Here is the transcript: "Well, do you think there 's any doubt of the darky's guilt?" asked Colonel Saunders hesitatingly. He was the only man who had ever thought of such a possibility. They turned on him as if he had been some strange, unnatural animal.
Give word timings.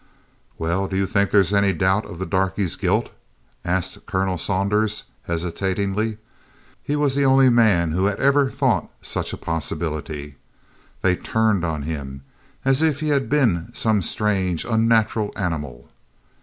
"Well, 0.57 0.87
do 0.87 0.97
you 0.97 1.05
think 1.05 1.29
there 1.29 1.43
's 1.43 1.53
any 1.53 1.73
doubt 1.73 2.05
of 2.05 2.17
the 2.17 2.25
darky's 2.25 2.75
guilt?" 2.75 3.11
asked 3.63 4.03
Colonel 4.07 4.39
Saunders 4.39 5.03
hesitatingly. 5.27 6.17
He 6.81 6.95
was 6.95 7.13
the 7.13 7.23
only 7.25 7.49
man 7.51 7.91
who 7.91 8.05
had 8.05 8.19
ever 8.19 8.49
thought 8.49 8.85
of 8.85 8.89
such 9.01 9.31
a 9.31 9.37
possibility. 9.37 10.37
They 11.03 11.15
turned 11.15 11.63
on 11.63 11.83
him 11.83 12.23
as 12.65 12.81
if 12.81 12.99
he 12.99 13.09
had 13.09 13.29
been 13.29 13.69
some 13.73 14.01
strange, 14.01 14.65
unnatural 14.65 15.31
animal. 15.35 15.87